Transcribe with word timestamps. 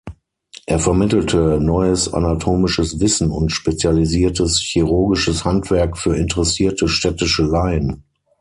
Er 0.65 0.79
vermittelte 0.79 1.59
neues 1.61 2.11
anatomisches 2.11 2.99
Wissen 2.99 3.29
und 3.29 3.51
spezialisiertes 3.51 4.57
chirurgisches 4.59 5.45
Handwerk 5.45 5.95
für 5.95 6.15
interessierte 6.17 6.87
städtische 6.87 7.43
Laien. 7.43 8.03